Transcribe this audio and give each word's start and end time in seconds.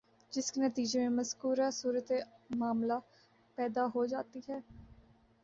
جس 0.33 0.51
کے 0.51 0.61
نتیجے 0.61 0.99
میں 0.99 1.09
مذکورہ 1.11 1.69
صورتِ 1.73 2.11
معاملہ 2.55 2.99
پیدا 3.57 3.85
ہو 3.95 4.05
جاتی 4.07 4.39
ہے 4.49 4.59